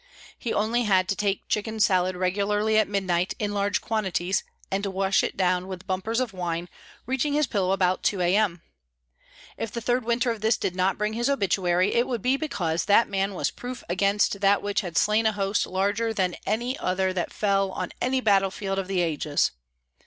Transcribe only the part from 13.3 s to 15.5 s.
was proof against that which had slain a